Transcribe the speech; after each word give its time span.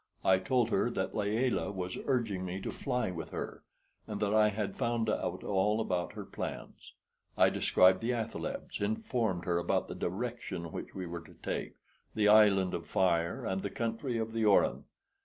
I 0.25 0.39
told 0.39 0.69
her 0.71 0.89
that 0.89 1.13
Layelah 1.13 1.71
was 1.71 1.95
urging 2.07 2.43
me 2.43 2.59
to 2.61 2.71
fly 2.71 3.11
with 3.11 3.29
her, 3.29 3.61
and 4.07 4.19
that 4.19 4.33
I 4.33 4.49
had 4.49 4.75
found 4.75 5.11
out 5.11 5.43
all 5.43 5.79
about 5.79 6.13
her 6.13 6.25
plans. 6.25 6.93
I 7.37 7.51
described 7.51 7.99
the 8.01 8.11
athalebs, 8.11 8.81
informed 8.81 9.45
her 9.45 9.59
about 9.59 9.89
the 9.89 9.93
direction 9.93 10.71
which 10.71 10.95
we 10.95 11.05
were 11.05 11.21
to 11.21 11.35
take, 11.43 11.75
the 12.15 12.27
island 12.27 12.73
of 12.73 12.87
fire, 12.87 13.45
and 13.45 13.61
the 13.61 13.69
country 13.69 14.17
of 14.17 14.33
the 14.33 14.43
Orin. 14.43 14.85